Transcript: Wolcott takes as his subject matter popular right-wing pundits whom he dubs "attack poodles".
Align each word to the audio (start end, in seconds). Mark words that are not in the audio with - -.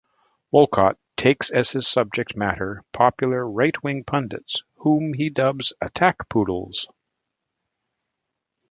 Wolcott 0.49 0.97
takes 1.15 1.51
as 1.51 1.69
his 1.69 1.87
subject 1.87 2.35
matter 2.35 2.83
popular 2.91 3.47
right-wing 3.47 4.03
pundits 4.03 4.63
whom 4.77 5.13
he 5.13 5.29
dubs 5.29 5.73
"attack 5.79 6.27
poodles". 6.27 6.87